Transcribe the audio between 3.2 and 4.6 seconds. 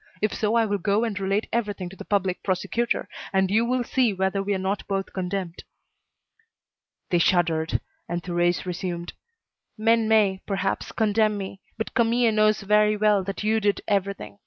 and you will see whether we are